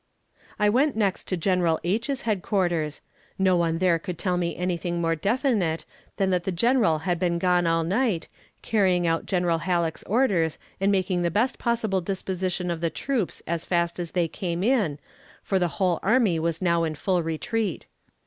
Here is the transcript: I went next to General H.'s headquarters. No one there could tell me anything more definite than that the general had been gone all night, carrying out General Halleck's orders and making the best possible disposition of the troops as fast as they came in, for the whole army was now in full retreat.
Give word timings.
I 0.57 0.67
went 0.67 0.95
next 0.95 1.27
to 1.27 1.37
General 1.37 1.79
H.'s 1.83 2.21
headquarters. 2.21 3.01
No 3.37 3.55
one 3.55 3.77
there 3.77 3.99
could 3.99 4.17
tell 4.17 4.35
me 4.35 4.55
anything 4.55 4.99
more 4.99 5.15
definite 5.15 5.85
than 6.17 6.31
that 6.31 6.43
the 6.43 6.51
general 6.51 6.97
had 7.05 7.19
been 7.19 7.37
gone 7.37 7.67
all 7.67 7.83
night, 7.83 8.27
carrying 8.63 9.05
out 9.05 9.27
General 9.27 9.59
Halleck's 9.59 10.01
orders 10.07 10.57
and 10.79 10.91
making 10.91 11.21
the 11.21 11.29
best 11.29 11.59
possible 11.59 12.01
disposition 12.01 12.71
of 12.71 12.81
the 12.81 12.89
troops 12.89 13.43
as 13.45 13.63
fast 13.63 13.99
as 13.99 14.13
they 14.13 14.27
came 14.27 14.63
in, 14.63 14.97
for 15.43 15.59
the 15.59 15.67
whole 15.77 15.99
army 16.01 16.39
was 16.39 16.63
now 16.63 16.83
in 16.83 16.95
full 16.95 17.21
retreat. 17.21 17.85